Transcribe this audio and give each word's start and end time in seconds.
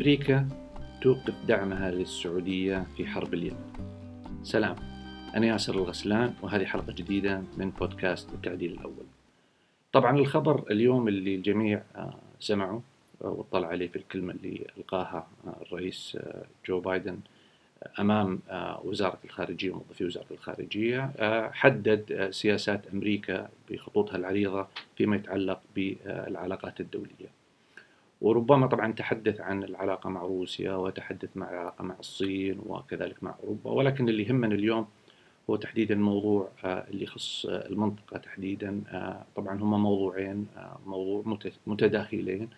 أمريكا 0.00 0.48
توقف 1.02 1.34
دعمها 1.48 1.90
للسعودية 1.90 2.86
في 2.96 3.06
حرب 3.06 3.34
اليمن. 3.34 3.72
سلام. 4.42 4.76
أنا 5.36 5.46
ياسر 5.46 5.74
الغسلان 5.74 6.34
وهذه 6.42 6.64
حلقة 6.64 6.92
جديدة 6.92 7.42
من 7.56 7.70
بودكاست 7.70 8.32
التعديل 8.34 8.72
الأول. 8.72 9.06
طبعا 9.92 10.16
الخبر 10.16 10.64
اليوم 10.70 11.08
اللي 11.08 11.34
الجميع 11.34 11.82
آه، 11.96 12.14
سمعوا 12.40 12.80
آه، 13.24 13.28
واطلع 13.28 13.68
عليه 13.68 13.88
في 13.88 13.96
الكلمة 13.96 14.32
اللي 14.32 14.66
ألقاها 14.78 15.26
آه، 15.46 15.56
الرئيس 15.62 16.18
جو 16.66 16.80
بايدن 16.80 17.18
أمام 17.98 18.40
وزارة 18.84 19.18
الخارجية 19.24 19.70
وموظفي 19.70 20.04
وزارة 20.04 20.26
الخارجية 20.30 21.10
حدد 21.52 22.28
سياسات 22.30 22.86
أمريكا 22.92 23.48
بخطوطها 23.70 24.16
العريضة 24.16 24.66
فيما 24.96 25.16
يتعلق 25.16 25.60
بالعلاقات 25.76 26.80
الدولية. 26.80 27.39
وربما 28.20 28.66
طبعا 28.66 28.92
تحدث 28.92 29.40
عن 29.40 29.64
العلاقة 29.64 30.10
مع 30.10 30.22
روسيا 30.22 30.74
وتحدث 30.74 31.36
مع 31.36 31.50
العلاقة 31.50 31.84
مع 31.84 31.94
الصين 32.00 32.60
وكذلك 32.66 33.22
مع 33.22 33.34
أوروبا 33.42 33.70
ولكن 33.70 34.08
اللي 34.08 34.22
يهمنا 34.22 34.54
اليوم 34.54 34.86
هو 35.50 35.56
تحديدا 35.56 35.94
الموضوع 35.94 36.48
آه، 36.64 36.86
اللي 36.90 37.04
يخص 37.04 37.46
المنطقة 37.46 38.18
تحديدا 38.18 38.82
آه، 38.88 39.24
طبعا 39.36 39.62
هما 39.62 39.78
موضوعين 39.78 40.46
آه، 40.56 40.78
موضوع 40.86 41.38
متداخلين 41.66 42.48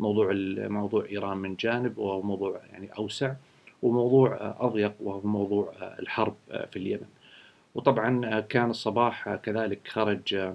موضوع 0.00 0.32
موضوع 0.68 1.04
إيران 1.04 1.36
من 1.36 1.54
جانب 1.56 1.98
وهو 1.98 2.22
موضوع 2.22 2.60
يعني 2.72 2.88
أوسع 2.98 3.34
وموضوع 3.82 4.54
أضيق 4.60 4.94
وهو 5.00 5.20
موضوع 5.20 5.72
الحرب 5.98 6.34
في 6.48 6.76
اليمن. 6.76 7.06
وطبعا 7.74 8.40
كان 8.40 8.70
الصباح 8.70 9.34
كذلك 9.34 9.88
خرج 9.88 10.54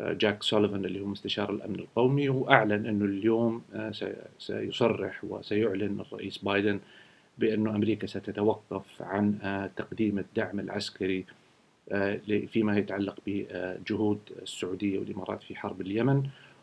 جاك 0.00 0.42
سوليفان 0.42 0.84
اللي 0.84 1.00
هو 1.00 1.06
مستشار 1.06 1.50
الأمن 1.50 1.74
القومي 1.74 2.28
وأعلن 2.28 2.86
أنه 2.86 3.04
اليوم 3.04 3.62
آه، 3.74 3.92
سيصرح 4.38 5.24
وسيعلن 5.24 6.00
الرئيس 6.00 6.38
بايدن 6.38 6.80
بأنه 7.38 7.70
أمريكا 7.70 8.06
ستتوقف 8.06 9.02
عن 9.02 9.38
آه، 9.42 9.70
تقديم 9.76 10.18
الدعم 10.18 10.60
العسكري 10.60 11.24
آه، 11.92 12.20
فيما 12.52 12.78
يتعلق 12.78 13.16
بجهود 13.26 14.18
السعودية 14.42 14.98
والإمارات 14.98 15.42
في 15.42 15.56
حرب 15.56 15.80
اليمن. 15.80 16.22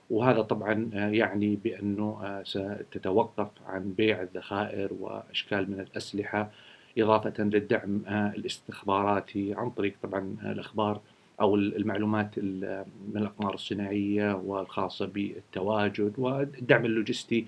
وهذا 0.09 0.42
طبعا 0.42 0.89
يعني 0.94 1.55
بأنه 1.55 2.42
ستتوقف 2.44 3.47
عن 3.67 3.94
بيع 3.97 4.22
الذخائر 4.22 4.94
وأشكال 4.99 5.72
من 5.72 5.80
الأسلحة 5.80 6.52
إضافة 6.97 7.44
للدعم 7.44 8.02
الاستخباراتي 8.08 9.53
عن 9.53 9.70
طريق 9.70 9.94
طبعا 10.03 10.36
الأخبار 10.44 11.02
أو 11.41 11.55
المعلومات 11.55 12.39
من 12.39 13.16
الأقمار 13.16 13.53
الصناعية 13.53 14.33
والخاصة 14.36 15.05
بالتواجد 15.05 16.14
والدعم 16.17 16.86
اللوجستي 16.86 17.45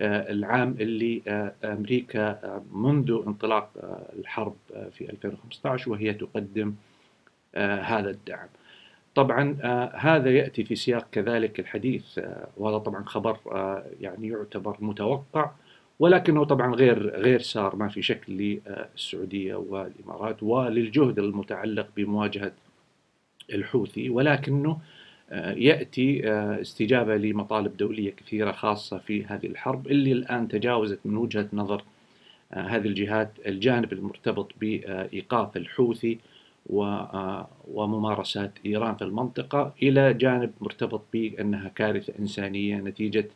آه، 0.00 0.32
العام 0.32 0.76
اللي 0.80 1.22
آه، 1.28 1.52
أمريكا 1.64 2.28
آه، 2.30 2.62
منذ 2.72 3.22
انطلاق 3.26 3.70
الحرب 4.18 4.56
في 4.92 5.10
2015 5.10 5.90
وهي 5.90 6.14
تقدم 6.14 6.74
هذا 7.82 8.10
الدعم. 8.10 8.48
طبعا 9.14 9.56
هذا 9.94 10.30
يأتي 10.30 10.64
في 10.64 10.76
سياق 10.76 11.06
كذلك 11.12 11.60
الحديث 11.60 12.20
وهذا 12.56 12.78
طبعا 12.78 13.04
خبر 13.04 13.36
يعني 14.00 14.28
يعتبر 14.28 14.76
متوقع 14.80 15.50
ولكنه 15.98 16.44
طبعا 16.44 16.74
غير 16.74 17.16
غير 17.16 17.40
سار 17.40 17.76
ما 17.76 17.88
في 17.88 18.02
شك 18.02 18.20
للسعودية 18.28 19.54
والإمارات 19.54 20.42
وللجهد 20.42 21.18
المتعلق 21.18 21.88
بمواجهة 21.96 22.52
الحوثي 23.54 24.10
ولكنه 24.10 24.78
آه، 25.32 25.52
يأتي 25.52 26.28
آه، 26.30 26.60
استجابة 26.60 27.16
لمطالب 27.16 27.76
دولية 27.76 28.10
كثيرة 28.10 28.52
خاصة 28.52 28.98
في 28.98 29.24
هذه 29.24 29.46
الحرب 29.46 29.86
اللي 29.86 30.12
الآن 30.12 30.48
تجاوزت 30.48 30.98
من 31.04 31.16
وجهة 31.16 31.48
نظر 31.52 31.84
آه، 32.52 32.60
هذه 32.60 32.86
الجهات 32.86 33.32
الجانب 33.46 33.92
المرتبط 33.92 34.52
بإيقاف 34.60 35.56
الحوثي 35.56 36.18
وممارسات 37.68 38.52
إيران 38.66 38.94
في 38.94 39.02
المنطقة 39.02 39.74
إلى 39.82 40.14
جانب 40.14 40.52
مرتبط 40.60 41.02
بأنها 41.12 41.68
كارثة 41.68 42.12
إنسانية 42.18 42.76
نتيجة 42.76 43.28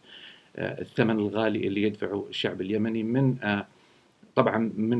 الثمن 0.59 1.19
الغالي 1.19 1.67
اللي 1.67 1.83
يدفعه 1.83 2.27
الشعب 2.31 2.61
اليمني 2.61 3.03
من 3.03 3.37
طبعا 4.37 4.73
من 4.77 4.99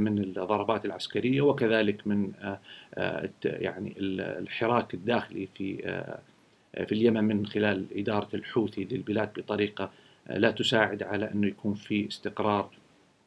من 0.00 0.18
الضربات 0.18 0.84
العسكرية 0.84 1.40
وكذلك 1.40 2.06
من 2.06 2.32
آه، 2.42 2.60
آه، 2.94 3.30
يعني 3.44 3.94
الحراك 3.98 4.94
الداخلي 4.94 5.48
في 5.54 5.80
آه، 5.84 6.18
في 6.84 6.92
اليمن 6.92 7.24
من 7.24 7.46
خلال 7.46 7.86
إدارة 7.96 8.28
الحوثي 8.34 8.84
للبلاد 8.84 9.32
بطريقة 9.36 9.90
لا 10.30 10.50
تساعد 10.50 11.02
على 11.02 11.30
أنه 11.32 11.46
يكون 11.46 11.74
في 11.74 12.08
استقرار 12.08 12.70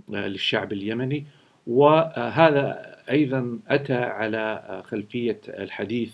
للشعب 0.09 0.73
اليمني. 0.73 1.25
وهذا 1.68 2.95
أيضا 3.09 3.59
أتى 3.68 3.94
على 3.94 4.84
خلفية 4.85 5.39
الحديث 5.50 6.13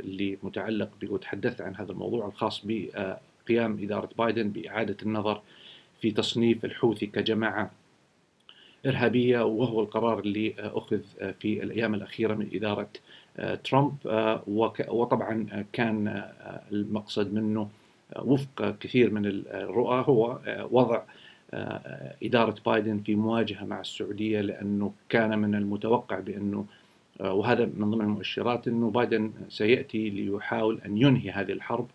اللي 0.00 0.38
متعلق 0.42 0.90
وتحدثت 1.02 1.60
عن 1.60 1.76
هذا 1.76 1.92
الموضوع 1.92 2.26
الخاص 2.26 2.62
بقيام 2.64 3.78
إدارة 3.82 4.08
بايدن 4.18 4.48
بإعادة 4.48 4.96
النظر 5.02 5.42
في 6.00 6.10
تصنيف 6.10 6.64
الحوثي 6.64 7.06
كجماعة 7.06 7.70
إرهابية 8.86 9.44
وهو 9.44 9.80
القرار 9.80 10.18
اللي 10.18 10.54
أخذ 10.58 11.00
في 11.40 11.62
الأيام 11.62 11.94
الأخيرة 11.94 12.34
من 12.34 12.48
إدارة 12.52 12.88
ترامب 13.64 13.94
وطبعا 14.88 15.64
كان 15.72 16.24
المقصد 16.72 17.34
منه 17.34 17.68
وفق 18.18 18.78
كثير 18.80 19.10
من 19.10 19.26
الرؤى 19.26 20.04
هو 20.08 20.38
وضع 20.70 21.02
إدارة 22.22 22.54
بايدن 22.66 22.98
في 22.98 23.14
مواجهة 23.14 23.64
مع 23.64 23.80
السعودية 23.80 24.40
لأنه 24.40 24.92
كان 25.08 25.38
من 25.38 25.54
المتوقع 25.54 26.20
بأنه 26.20 26.64
وهذا 27.20 27.64
من 27.64 27.90
ضمن 27.90 28.00
المؤشرات 28.04 28.68
أنه 28.68 28.90
بايدن 28.90 29.32
سيأتي 29.48 30.10
ليحاول 30.10 30.80
أن 30.86 30.98
ينهي 30.98 31.30
هذه 31.30 31.52
الحرب 31.52 31.86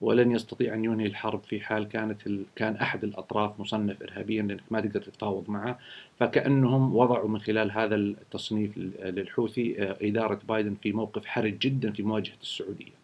ولن 0.00 0.30
يستطيع 0.30 0.74
أن 0.74 0.84
ينهي 0.84 1.06
الحرب 1.06 1.42
في 1.42 1.60
حال 1.60 1.88
كانت 1.88 2.26
ال... 2.26 2.42
كان 2.56 2.76
أحد 2.76 3.04
الأطراف 3.04 3.60
مصنف 3.60 4.02
إرهابيا 4.02 4.42
لأنك 4.42 4.62
ما 4.70 4.80
تقدر 4.80 5.00
تتفاوض 5.00 5.50
معه. 5.50 5.78
فكأنهم 6.20 6.96
وضعوا 6.96 7.28
من 7.28 7.38
خلال 7.38 7.72
هذا 7.72 7.94
التصنيف 7.94 8.78
للحوثي 9.04 9.82
آه، 9.82 9.96
إدارة 10.02 10.40
بايدن 10.48 10.74
في 10.82 10.92
موقف 10.92 11.26
حرج 11.26 11.58
جدا 11.58 11.92
في 11.92 12.02
مواجهة 12.02 12.36
السعودية. 12.42 12.96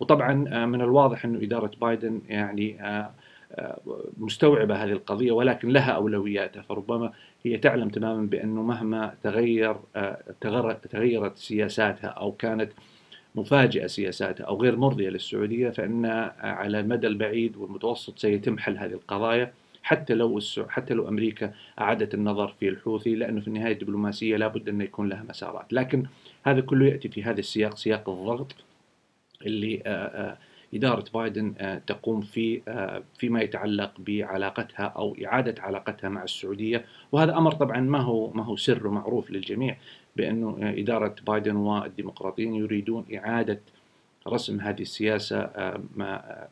وطبعا 0.00 0.48
آه، 0.48 0.66
من 0.66 0.80
الواضح 0.80 1.24
أن 1.24 1.42
إدارة 1.42 1.70
بايدن 1.80 2.20
يعني 2.28 2.82
آه، 2.82 3.10
مستوعبة 4.18 4.84
هذه 4.84 4.92
القضية 4.92 5.32
ولكن 5.32 5.68
لها 5.68 5.90
أولوياتها. 5.90 6.62
فربما 6.62 7.12
هي 7.44 7.58
تعلم 7.58 7.88
تماما 7.88 8.26
بأنه 8.26 8.62
مهما 8.62 9.14
تغير 9.22 9.76
تغيرت 10.90 11.36
سياساتها 11.36 12.08
أو 12.08 12.32
كانت 12.32 12.72
مفاجئة 13.34 13.86
سياساتها 13.86 14.44
أو 14.44 14.62
غير 14.62 14.76
مرضية 14.76 15.08
للسعودية 15.08 15.70
فإن 15.70 16.06
على 16.40 16.80
المدى 16.80 17.06
البعيد 17.06 17.56
والمتوسط 17.56 18.18
سيتم 18.18 18.58
حل 18.58 18.78
هذه 18.78 18.92
القضايا 18.92 19.52
حتى 19.82 20.14
لو 20.14 20.40
حتى 20.68 20.94
لو 20.94 21.08
أمريكا 21.08 21.52
أعادت 21.80 22.14
النظر 22.14 22.48
في 22.60 22.68
الحوثي 22.68 23.14
لأنه 23.14 23.40
في 23.40 23.48
النهاية 23.48 23.72
الدبلوماسية 23.72 24.36
لابد 24.36 24.68
أن 24.68 24.80
يكون 24.80 25.08
لها 25.08 25.22
مسارات، 25.28 25.72
لكن 25.72 26.06
هذا 26.44 26.60
كله 26.60 26.86
يأتي 26.86 27.08
في 27.08 27.22
هذا 27.22 27.40
السياق 27.40 27.76
سياق 27.76 28.08
الضغط 28.08 28.54
اللي 29.46 29.82
إدارة 30.74 31.04
بايدن 31.14 31.80
تقوم 31.86 32.20
فيه 32.20 32.62
فيما 33.18 33.42
يتعلق 33.42 33.92
بعلاقتها 33.98 34.84
أو 34.84 35.16
إعادة 35.24 35.62
علاقتها 35.62 36.08
مع 36.08 36.22
السعودية، 36.22 36.84
وهذا 37.12 37.36
أمر 37.36 37.52
طبعا 37.52 37.80
ما 37.80 37.98
هو 37.98 38.30
ما 38.30 38.44
هو 38.44 38.56
سر 38.56 38.86
ومعروف 38.86 39.30
للجميع 39.30 39.76
بأنه 40.16 40.56
إدارة 40.60 41.14
بايدن 41.26 41.56
والديمقراطيين 41.56 42.54
يريدون 42.54 43.04
إعادة 43.14 43.60
رسم 44.28 44.60
هذه 44.60 44.82
السياسة 44.82 45.40
آه، 45.40 45.80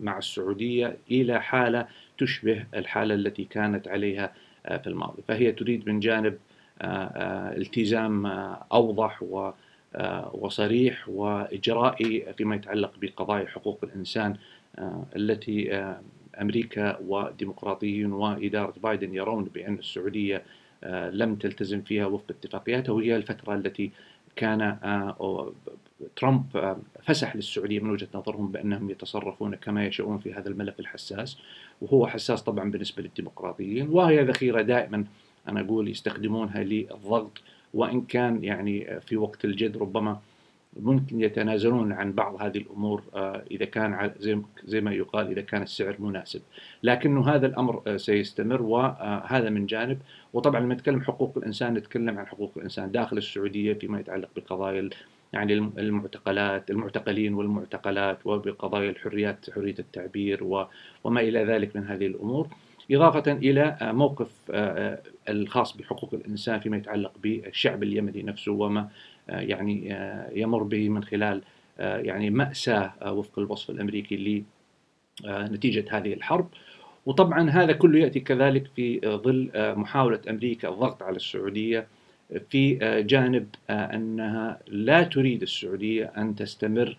مع 0.00 0.18
السعودية 0.18 0.96
إلى 1.10 1.42
حالة 1.42 1.86
تشبه 2.18 2.64
الحالة 2.74 3.14
التي 3.14 3.44
كانت 3.44 3.88
عليها 3.88 4.32
آه، 4.66 4.76
في 4.76 4.86
الماضي. 4.86 5.22
فهي 5.28 5.52
تريد 5.52 5.88
من 5.88 6.00
جانب 6.00 6.38
آه، 6.82 7.56
التزام 7.56 8.26
أوضح 8.72 9.22
وصريح 10.32 11.08
وإجرائي 11.08 12.32
فيما 12.36 12.56
يتعلق 12.56 12.92
بقضايا 13.00 13.46
حقوق 13.46 13.78
الإنسان 13.84 14.36
التي 15.16 15.94
أمريكا 16.40 16.98
وديمقراطيين 17.06 18.12
وإدارة 18.12 18.74
بايدن 18.82 19.14
يرون 19.14 19.44
بأن 19.44 19.74
السعودية 19.74 20.42
آه، 20.84 21.10
لم 21.10 21.34
تلتزم 21.34 21.82
فيها 21.82 22.06
وفق 22.06 22.24
اتفاقياتها 22.30 22.92
وهي 22.92 23.16
الفترة 23.16 23.54
التي 23.54 23.90
كان 24.36 24.60
آه، 24.60 25.52
ترامب 26.16 26.56
آه، 26.56 26.78
فسح 27.02 27.36
للسعودية 27.36 27.80
من 27.80 27.90
وجهة 27.90 28.08
نظرهم 28.14 28.52
بأنهم 28.52 28.90
يتصرفون 28.90 29.54
كما 29.54 29.86
يشاءون 29.86 30.18
في 30.18 30.34
هذا 30.34 30.48
الملف 30.48 30.80
الحساس. 30.80 31.38
وهو 31.80 32.06
حساس 32.06 32.42
طبعا 32.42 32.70
بالنسبة 32.70 33.02
للديمقراطيين. 33.02 33.88
وهي 33.88 34.24
ذخيرة 34.24 34.62
دائما 34.62 35.04
أنا 35.48 35.60
أقول 35.60 35.88
يستخدمونها 35.88 36.62
للضغط 36.62 37.42
وإن 37.74 38.00
كان 38.00 38.44
يعني 38.44 39.00
في 39.00 39.16
وقت 39.16 39.44
الجد 39.44 39.76
ربما 39.76 40.20
ممكن 40.76 41.20
يتنازلون 41.20 41.92
عن 41.92 42.12
بعض 42.12 42.42
هذه 42.42 42.58
الأمور 42.58 43.02
إذا 43.50 43.64
كان 43.64 44.10
زي 44.64 44.80
ما 44.80 44.92
يقال 44.92 45.30
إذا 45.30 45.40
كان 45.40 45.62
السعر 45.62 45.96
مناسب، 45.98 46.40
لكنه 46.82 47.28
هذا 47.28 47.46
الأمر 47.46 47.96
سيستمر 47.96 48.62
وهذا 48.62 49.50
من 49.50 49.66
جانب 49.66 49.98
وطبعا 50.32 50.60
لما 50.60 50.74
نتكلم 50.74 51.00
حقوق 51.00 51.38
الإنسان 51.38 51.74
نتكلم 51.74 52.18
عن 52.18 52.26
حقوق 52.26 52.52
الإنسان 52.56 52.90
داخل 52.90 53.18
السعودية 53.18 53.72
فيما 53.74 54.00
يتعلق 54.00 54.28
بقضايا 54.36 54.90
يعني 55.32 55.54
المعتقلات 55.54 56.70
المعتقلين 56.70 57.34
والمعتقلات 57.34 58.18
وبقضايا 58.26 58.90
الحريات 58.90 59.50
حرية 59.50 59.74
التعبير 59.78 60.44
وما 61.04 61.20
إلى 61.20 61.44
ذلك 61.44 61.76
من 61.76 61.86
هذه 61.86 62.06
الأمور. 62.06 62.48
إضافة 62.90 63.32
إلى 63.32 63.76
موقف 63.82 64.30
الخاص 65.28 65.76
بحقوق 65.76 66.14
الإنسان 66.14 66.60
فيما 66.60 66.76
يتعلق 66.76 67.12
بالشعب 67.22 67.82
اليمني 67.82 68.22
نفسه 68.22 68.52
وما 68.52 68.88
يعني 69.28 69.96
يمر 70.34 70.62
به 70.62 70.88
من 70.88 71.04
خلال 71.04 71.42
يعني 71.78 72.30
مأساة 72.30 72.92
وفق 73.12 73.38
الوصف 73.38 73.70
الأمريكي 73.70 74.44
لنتيجة 75.24 75.84
هذه 75.90 76.12
الحرب. 76.12 76.48
وطبعا 77.06 77.50
هذا 77.50 77.72
كله 77.72 77.98
يأتي 77.98 78.20
كذلك 78.20 78.66
في 78.76 79.00
ظل 79.04 79.50
محاولة 79.54 80.20
أمريكا 80.30 80.68
الضغط 80.68 81.02
على 81.02 81.16
السعودية 81.16 81.86
في 82.50 82.74
جانب 83.08 83.46
أنها 83.70 84.58
لا 84.68 85.02
تريد 85.02 85.42
السعودية 85.42 86.12
أن 86.16 86.34
تستمر 86.36 86.96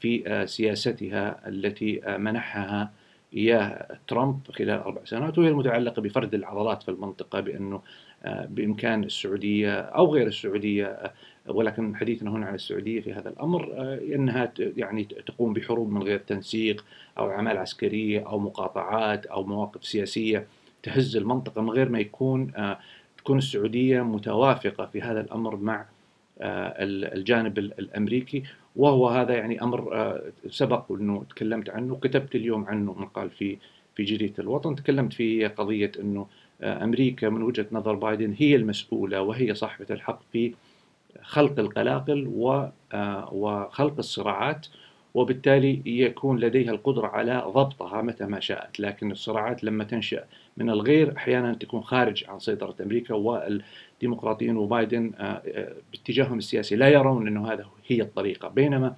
في 0.00 0.44
سياستها 0.46 1.48
التي 1.48 2.00
منحها 2.18 2.90
إياه 3.34 3.98
ترامب 4.08 4.40
خلال 4.50 4.78
أربع 4.78 5.04
سنوات 5.04 5.38
وهي 5.38 5.48
المتعلقة 5.48 6.02
بفرد 6.02 6.34
العضلات 6.34 6.82
في 6.82 6.90
المنطقة 6.90 7.40
بأنه 7.40 7.82
بإمكان 8.26 9.04
السعودية 9.04 9.80
أو 9.80 10.14
غير 10.14 10.26
السعودية 10.26 11.12
ولكن 11.48 11.96
حديثنا 11.96 12.30
هنا 12.30 12.46
عن 12.46 12.54
السعودية 12.54 13.00
في 13.00 13.12
هذا 13.12 13.28
الأمر 13.28 13.72
أنها 14.14 14.52
يعني 14.58 15.04
تقوم 15.04 15.52
بحروب 15.52 15.90
من 15.90 16.02
غير 16.02 16.18
تنسيق 16.18 16.84
أو 17.18 17.30
أعمال 17.30 17.58
عسكرية 17.58 18.28
أو 18.28 18.38
مقاطعات 18.38 19.26
أو 19.26 19.44
مواقف 19.44 19.84
سياسية 19.84 20.46
تهز 20.82 21.16
المنطقة 21.16 21.62
من 21.62 21.70
غير 21.70 21.88
ما 21.88 21.98
يكون 21.98 22.52
تكون 23.18 23.38
السعودية 23.38 24.02
متوافقة 24.02 24.86
في 24.86 25.02
هذا 25.02 25.20
الأمر 25.20 25.56
مع 25.56 25.86
الجانب 26.40 27.58
الأمريكي 27.58 28.42
وهو 28.76 29.08
هذا 29.08 29.34
يعني 29.34 29.62
أمر 29.62 30.14
سبق 30.50 30.92
إنه 30.92 31.24
تكلمت 31.30 31.70
عنه 31.70 31.96
كتبت 31.96 32.34
اليوم 32.34 32.64
عنه 32.64 32.92
مقال 32.92 33.30
في 33.30 33.56
في 33.94 34.04
جريدة 34.04 34.34
الوطن. 34.38 34.74
تكلمت 34.74 35.12
في 35.12 35.46
قضية 35.46 35.92
إنه 36.00 36.26
أمريكا 36.62 37.28
من 37.28 37.42
وجهة 37.42 37.66
نظر 37.72 37.94
بايدن 37.94 38.34
هي 38.38 38.56
المسؤولة 38.56 39.22
وهي 39.22 39.54
صاحبة 39.54 39.86
الحق 39.90 40.20
في 40.32 40.54
خلق 41.22 41.58
القلاقل 41.58 42.26
وخلق 43.32 43.94
الصراعات 43.98 44.66
وبالتالي 45.14 45.82
يكون 45.86 46.38
لديها 46.38 46.70
القدرة 46.70 47.06
على 47.06 47.42
ضبطها 47.46 48.02
متى 48.02 48.24
ما 48.24 48.40
شاءت. 48.40 48.80
لكن 48.80 49.10
الصراعات 49.10 49.64
لما 49.64 49.84
تنشأ 49.84 50.24
من 50.58 50.70
الغير 50.70 51.16
أحيانا 51.16 51.54
تكون 51.54 51.82
خارج 51.82 52.24
عن 52.28 52.38
سيطرة 52.38 52.74
أمريكا 52.82 53.14
والديمقراطيين 53.14 54.56
وبايدن 54.56 55.12
باتجاههم 55.92 56.38
السياسي. 56.38 56.76
لا 56.76 56.88
يرون 56.88 57.26
أنه 57.26 57.52
هذا 57.52 57.66
هي 57.86 58.02
الطريقة. 58.02 58.48
بينما 58.48 58.94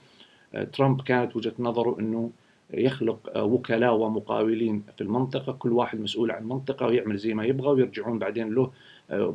ترامب 0.72 1.00
كانت 1.00 1.36
وجهة 1.36 1.52
نظره 1.58 1.96
أنه 2.00 2.30
يخلق 2.74 3.32
وكلاء 3.36 3.94
ومقاولين 3.94 4.82
في 4.96 5.00
المنطقة 5.04 5.52
كل 5.52 5.72
واحد 5.72 6.00
مسؤول 6.00 6.30
عن 6.30 6.48
منطقة 6.48 6.86
ويعمل 6.86 7.16
زي 7.16 7.34
ما 7.34 7.44
يبغى 7.44 7.68
ويرجعون 7.68 8.18
بعدين 8.18 8.54
له 8.54 8.70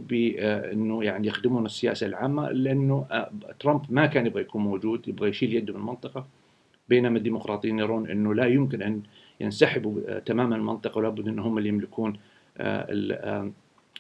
بانه 0.10 1.04
يعني 1.04 1.28
يخدمون 1.28 1.66
السياسة 1.66 2.08
العامة 2.08 2.52
لأنه 2.52 3.06
ترامب 3.60 3.82
ما 3.90 4.06
كان 4.06 4.26
يبغى 4.26 4.42
يكون 4.42 4.62
موجود 4.62 5.08
يبغى 5.08 5.30
يشيل 5.30 5.54
يده 5.54 5.74
من 5.74 5.80
المنطقة. 5.80 6.26
بينما 6.90 7.18
الديمقراطيين 7.18 7.80
يرون 7.80 8.10
أنه 8.10 8.34
لا 8.34 8.46
يمكن 8.46 8.82
أن 8.82 9.02
ينسحبوا 9.40 10.20
تماما 10.20 10.56
المنطقة 10.56 10.98
ولابد 10.98 11.28
ان 11.28 11.40
هم 11.40 11.58
اللي 11.58 11.70
يملكون 11.70 12.20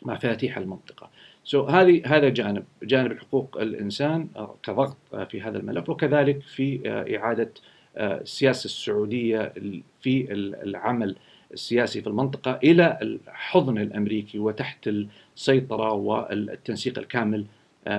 مفاتيح 0.02 0.58
المنطقة. 0.58 1.10
سو 1.44 1.68
so 1.68 1.70
هذه 1.70 2.02
هذا 2.06 2.30
جانب 2.30 2.64
جانب 2.84 3.18
حقوق 3.18 3.58
الإنسان 3.62 4.28
كضغط 4.64 4.98
في 5.30 5.42
هذا 5.42 5.58
الملف 5.58 5.90
وكذلك 5.90 6.42
في 6.42 6.82
إعادة 7.18 7.52
السياسة 7.98 8.66
السعودية 8.66 9.54
في 10.02 10.34
العمل 10.64 11.16
السياسي 11.54 12.02
في 12.02 12.08
المنطقة 12.08 12.60
إلى 12.64 12.98
الحضن 13.02 13.78
الأمريكي 13.78 14.40
وتحت 14.40 14.90
السيطرة 15.36 15.94
والتنسيق 15.94 17.00
الكامل 17.00 17.46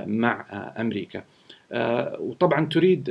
مع 0.07 0.47
أمريكا. 0.79 1.25
وطبعا 2.19 2.67
تريد 2.67 3.09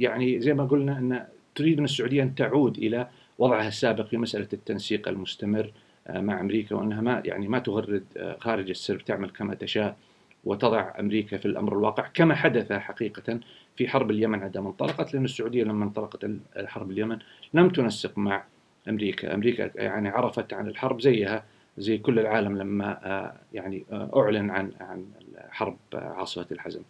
يعني 0.00 0.40
زي 0.40 0.54
ما 0.54 0.64
قلنا 0.64 0.98
أن 0.98 1.26
تريد 1.54 1.78
من 1.78 1.84
السعودية 1.84 2.22
أن 2.22 2.34
تعود 2.34 2.78
إلى 2.78 3.08
وضعها 3.38 3.68
السابق 3.68 4.06
في 4.06 4.16
مسألة 4.16 4.48
التنسيق 4.52 5.08
المستمر 5.08 5.72
مع 6.10 6.40
أمريكا 6.40 6.74
وأنها 6.74 7.00
ما 7.00 7.22
يعني 7.24 7.48
ما 7.48 7.58
تغرد 7.58 8.04
خارج 8.40 8.70
السرب 8.70 9.04
تعمل 9.04 9.30
كما 9.30 9.54
تشاء 9.54 9.96
وتضع 10.44 10.92
أمريكا 11.00 11.36
في 11.36 11.46
الأمر 11.46 11.72
الواقع 11.72 12.08
كما 12.14 12.34
حدث 12.34 12.72
حقيقة 12.72 13.40
في 13.76 13.88
حرب 13.88 14.10
اليمن 14.10 14.42
عندما 14.42 14.68
انطلقت 14.68 15.14
لأن 15.14 15.24
السعودية 15.24 15.64
لما 15.64 15.84
انطلقت 15.84 16.30
حرب 16.66 16.90
اليمن 16.90 17.18
لم 17.54 17.68
تنسق 17.68 18.18
مع 18.18 18.44
أمريكا، 18.88 19.34
أمريكا 19.34 19.70
يعني 19.74 20.08
عرفت 20.08 20.52
عن 20.52 20.68
الحرب 20.68 21.00
زيها 21.00 21.44
زي 21.78 21.98
كل 21.98 22.18
العالم 22.18 22.58
لما 22.58 23.32
يعني 23.52 23.84
أعلن 23.92 24.50
عن 24.50 24.72
عن 24.80 25.04
حرب 25.50 25.76
عاصفة 25.94 26.46
الحزم. 26.52 26.80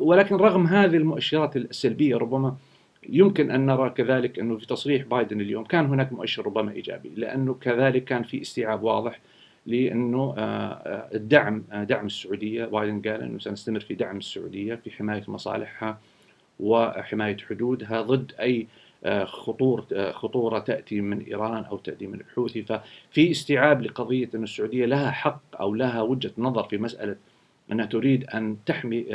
ولكن 0.00 0.36
رغم 0.36 0.66
هذه 0.66 0.96
المؤشرات 0.96 1.56
السلبية 1.56 2.16
ربما 2.16 2.56
يمكن 3.08 3.50
أن 3.50 3.66
نرى 3.66 3.90
كذلك 3.90 4.38
أنه 4.38 4.56
في 4.56 4.66
تصريح 4.66 5.02
بايدن 5.02 5.40
اليوم 5.40 5.64
كان 5.64 5.86
هناك 5.86 6.12
مؤشر 6.12 6.46
ربما 6.46 6.72
إيجابي 6.72 7.12
لأنه 7.16 7.54
كذلك 7.54 8.04
كان 8.04 8.22
في 8.22 8.42
استيعاب 8.42 8.82
واضح 8.82 9.20
لأنه 9.66 10.34
الدعم 11.14 11.64
دعم 11.72 12.06
السعودية 12.06 12.64
بايدن 12.64 13.10
قال 13.10 13.22
أنه 13.22 13.38
سنستمر 13.38 13.80
في 13.80 13.94
دعم 13.94 14.16
السعودية 14.16 14.74
في 14.74 14.90
حماية 14.90 15.24
مصالحها 15.28 15.98
وحماية 16.60 17.36
حدودها 17.36 18.02
ضد 18.02 18.32
أي 18.40 18.66
خطور 19.24 19.84
خطورة 20.12 20.58
تأتي 20.58 21.00
من 21.00 21.20
إيران 21.20 21.64
أو 21.64 21.76
تأتي 21.76 22.06
من 22.06 22.20
الحوثي. 22.20 22.62
ففي 22.62 23.30
استيعاب 23.30 23.82
لقضية 23.82 24.28
أن 24.34 24.42
السعودية 24.42 24.86
لها 24.86 25.10
حق 25.10 25.40
أو 25.60 25.74
لها 25.74 26.02
وجهة 26.02 26.32
نظر 26.38 26.62
في 26.62 26.78
مسألة 26.78 27.16
أنها 27.72 27.86
تريد 27.86 28.24
أن 28.24 28.56
تحمي 28.66 29.06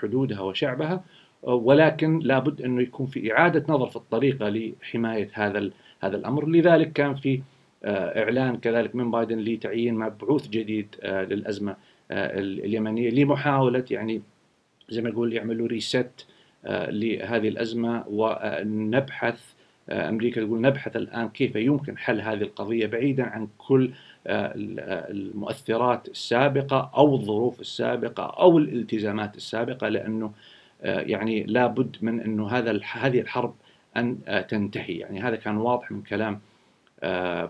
حدودها 0.00 0.40
وشعبها 0.40 1.04
ولكن 1.46 2.18
لابد 2.18 2.62
أنه 2.62 2.82
يكون 2.82 3.06
في 3.06 3.32
إعادة 3.32 3.64
نظر 3.68 3.86
في 3.86 3.96
الطريقة 3.96 4.48
لحماية 4.48 5.30
هذا 5.32 5.70
هذا 6.00 6.16
الأمر. 6.16 6.48
لذلك 6.48 6.92
كان 6.92 7.14
في 7.14 7.40
إعلان 7.84 8.56
كذلك 8.56 8.96
من 8.96 9.10
بايدن 9.10 9.38
لتعيين 9.38 9.94
مبعوث 9.94 10.48
جديد 10.48 10.86
للأزمة 11.04 11.76
اليمنية 12.10 13.10
لمحاولة 13.10 13.84
يعني 13.90 14.22
زي 14.88 15.02
ما 15.02 15.08
يقول 15.08 15.32
يعملوا 15.32 15.68
ريست 15.68 16.26
لهذه 16.68 17.48
الأزمة. 17.48 18.04
ونبحث 18.08 19.54
أمريكا 19.90 20.40
تقول 20.44 20.60
نبحث 20.60 20.96
الآن 20.96 21.28
كيف 21.28 21.56
يمكن 21.56 21.98
حل 21.98 22.20
هذه 22.20 22.42
القضية 22.42 22.86
بعيدا 22.86 23.24
عن 23.24 23.48
كل 23.58 23.90
المؤثرات 24.26 26.08
السابقة 26.08 26.90
أو 26.96 27.14
الظروف 27.14 27.60
السابقة 27.60 28.22
أو 28.22 28.58
الالتزامات 28.58 29.36
السابقة 29.36 29.88
لأنه 29.88 30.32
يعني 30.82 31.42
لابد 31.42 31.96
من 32.00 32.20
أنه 32.20 32.48
هذا 32.48 32.80
هذه 32.92 33.20
الحرب 33.20 33.54
أن 33.96 34.18
تنتهي. 34.48 34.94
يعني 34.94 35.20
هذا 35.20 35.36
كان 35.36 35.56
واضح 35.56 35.90
من 35.92 36.02
كلام 36.02 36.40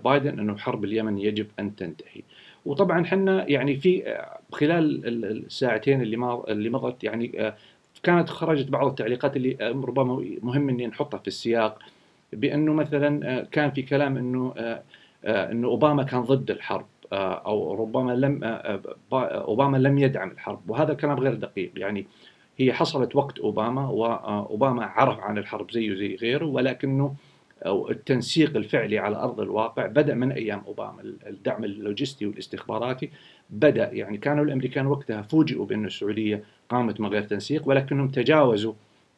بايدن 0.04 0.38
أنه 0.38 0.56
حرب 0.56 0.84
اليمن 0.84 1.18
يجب 1.18 1.46
أن 1.60 1.76
تنتهي. 1.76 2.22
وطبعا 2.66 3.02
إحنا 3.02 3.50
يعني 3.50 3.76
في 3.76 4.16
خلال 4.52 5.06
الساعتين 5.24 6.02
اللي 6.02 6.42
اللي 6.48 6.70
مضت 6.70 7.04
يعني 7.04 7.52
كانت 8.02 8.28
خرجت 8.28 8.68
بعض 8.68 8.86
التعليقات 8.86 9.36
اللي 9.36 9.56
ربما 9.60 10.24
مهم 10.42 10.68
أني 10.68 10.86
نحطها 10.86 11.18
في 11.18 11.28
السياق 11.28 11.78
بأنه 12.32 12.72
مثلا 12.72 13.40
كان 13.44 13.70
في 13.70 13.82
كلام 13.82 14.16
أنه 14.16 14.54
أنه 15.24 15.68
أوباما 15.68 16.02
كان 16.02 16.20
ضد 16.20 16.50
الحرب 16.50 16.86
أو 17.12 17.74
ربما 17.74 18.12
لم 18.12 18.40
أوباما 19.12 19.76
لم 19.76 19.98
يدعم 19.98 20.30
الحرب. 20.30 20.70
وهذا 20.70 20.94
كلام 20.94 21.20
غير 21.20 21.34
دقيق. 21.34 21.70
يعني 21.76 22.06
هي 22.58 22.72
حصلت 22.72 23.16
وقت 23.16 23.38
أوباما 23.38 23.88
واوباما 23.88 24.84
عرف 24.84 25.20
عن 25.20 25.38
الحرب 25.38 25.70
زيه 25.70 25.94
زي 25.94 26.14
غيره 26.14 26.46
ولكنه 26.46 27.14
التنسيق 27.66 28.56
الفعلي 28.56 28.98
على 28.98 29.16
أرض 29.16 29.40
الواقع 29.40 29.86
بدأ 29.86 30.14
من 30.14 30.32
أيام 30.32 30.62
أوباما. 30.66 31.02
الدعم 31.26 31.64
اللوجستي 31.64 32.26
والاستخباراتي 32.26 33.10
بدأ 33.50 33.92
يعني 33.92 34.18
كانوا 34.18 34.44
الأمريكان 34.44 34.86
وقتها 34.86 35.22
فوجئوا 35.22 35.66
بأن 35.66 35.84
السعودية 35.84 36.44
قامت 36.68 37.00
من 37.00 37.08
غير 37.08 37.22
تنسيق 37.22 37.68
ولكنهم 37.68 38.08
تجاوزوا 38.08 38.72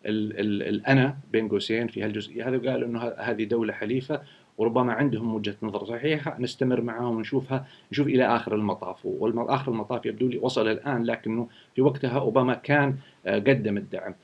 ال 0.07 0.40
ال 0.40 0.62
الانا 0.62 1.16
بين 1.33 1.49
قوسين 1.49 1.87
في 1.88 2.02
هالجزئيه 2.02 2.49
هذا 2.49 2.57
وقالوا 2.57 2.88
إنه 2.88 3.00
هذه 3.18 3.45
دولة 3.45 3.73
حليفة 3.73 4.21
وربما 4.58 4.92
عندهم 4.92 5.34
وجهة 5.34 5.56
نظر 5.62 5.84
صحيحة 5.84 6.36
نستمر 6.40 6.80
معهم 6.80 7.16
ونشوفها 7.16 7.66
نشوف 7.92 8.06
إلى 8.06 8.24
آخر 8.36 8.54
المطاف. 8.54 9.06
واخر 9.06 9.72
المطاف 9.72 10.06
يبدو 10.06 10.28
لي 10.28 10.38
وصل 10.38 10.68
الآن 10.68 11.04
لكنه 11.04 11.48
في 11.74 11.82
وقتها 11.82 12.18
أوباما 12.18 12.54
كان 12.54 12.96
قدم 13.26 13.76
الدعم. 13.76 14.14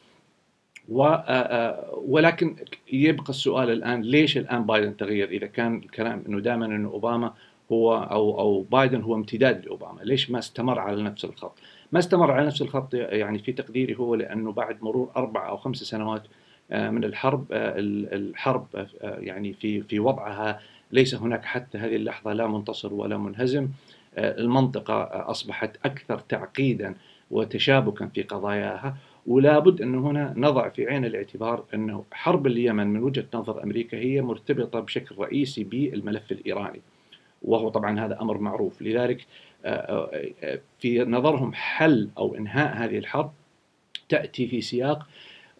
ولكن 2.08 2.56
يبقى 2.92 3.28
السؤال 3.28 3.70
الآن 3.70 4.02
ليش 4.02 4.38
الآن 4.38 4.66
بايدن 4.66 4.96
تغير؟ 4.96 5.28
إذا 5.28 5.46
كان 5.46 5.76
الكلام 5.76 6.24
إنه 6.28 6.40
دائما 6.40 6.66
إنه 6.66 6.88
أوباما 6.88 7.32
هو 7.72 7.96
أو 7.96 8.40
أو 8.40 8.62
بايدن 8.62 9.00
هو 9.02 9.14
امتداد 9.14 9.64
لأوباما، 9.64 10.00
ليش 10.02 10.30
ما 10.30 10.38
استمر 10.38 10.78
على 10.78 11.02
نفس 11.02 11.24
الخط؟ 11.24 11.58
ما 11.92 11.98
استمر 11.98 12.30
على 12.30 12.46
نفس 12.46 12.62
الخط 12.62 12.94
يعني 12.94 13.38
في 13.38 13.52
تقديري 13.52 13.96
هو 13.98 14.14
لأنه 14.14 14.52
بعد 14.52 14.82
مرور 14.82 15.10
أربع 15.16 15.48
أو 15.48 15.56
خمس 15.56 15.76
سنوات 15.76 16.22
من 16.70 17.04
الحرب 17.04 17.46
الحرب 17.52 18.66
يعني 19.02 19.52
في 19.52 19.82
في 19.82 20.00
وضعها. 20.00 20.60
ليس 20.92 21.14
هناك 21.14 21.44
حتى 21.44 21.78
هذه 21.78 21.96
اللحظة 21.96 22.32
لا 22.32 22.46
منتصر 22.46 22.94
ولا 22.94 23.18
منهزم. 23.18 23.68
المنطقة 24.18 25.02
أصبحت 25.30 25.76
أكثر 25.84 26.18
تعقيدا 26.18 26.94
وتشابكا 27.30 28.06
في 28.06 28.22
قضاياها. 28.22 28.96
ولا 29.26 29.58
بد 29.58 29.82
أن 29.82 29.94
هنا 29.94 30.34
نضع 30.36 30.68
في 30.68 30.86
عين 30.86 31.04
الاعتبار 31.04 31.64
أنه 31.74 32.04
حرب 32.12 32.46
اليمن 32.46 32.86
من 32.86 33.02
وجهة 33.02 33.26
نظر 33.34 33.62
أمريكا 33.62 33.98
هي 33.98 34.22
مرتبطة 34.22 34.80
بشكل 34.80 35.14
رئيسي 35.18 35.64
بالملف 35.64 36.32
الإيراني. 36.32 36.80
وهو 37.42 37.68
طبعا 37.68 38.00
هذا 38.00 38.20
أمر 38.20 38.38
معروف. 38.38 38.82
لذلك 38.82 39.26
في 40.78 41.04
نظرهم 41.04 41.52
حل 41.54 42.08
أو 42.18 42.34
إنهاء 42.34 42.76
هذه 42.76 42.98
الحرب 42.98 43.32
تأتي 44.08 44.46
في 44.46 44.60
سياق 44.60 45.06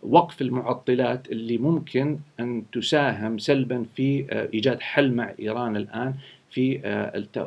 وقف 0.08 0.42
المعطلات 0.42 1.32
اللي 1.32 1.58
ممكن 1.58 2.18
أن 2.40 2.62
تساهم 2.72 3.38
سلبا 3.38 3.84
في 3.96 4.26
إيجاد 4.54 4.80
حل 4.80 5.12
مع 5.12 5.32
إيران 5.40 5.76
الآن 5.76 6.14
في 6.50 6.80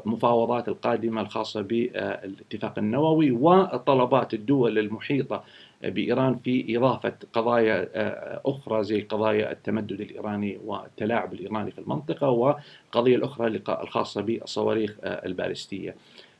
المفاوضات 0.06 0.68
القادمة 0.68 1.22
الخاصة 1.22 1.62
بالاتفاق 1.62 2.80
النووي 2.80 3.32
وطلبات 3.32 4.34
الدول 4.34 4.80
المحيطة 4.80 5.44
بإيران 5.84 6.36
في 6.36 6.78
إضافة 6.78 7.14
قضايا 7.34 7.90
أخرى 8.46 8.84
زي 8.84 9.02
قضايا 9.02 9.52
التمدد 9.52 10.02
الإيراني 10.02 10.58
والتلاعب 10.66 11.34
الإيراني 11.34 11.72
في 11.72 11.80
المنطقة 11.80 12.30
وقضية 12.30 13.16
الأخرى 13.16 13.62
الخاصة 13.70 14.22
بالصواريخ 14.22 14.96
البالستية. 15.04 15.96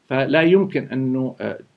فلا 0.10 0.42
يمكن 0.42 0.88
أنه 0.92 1.36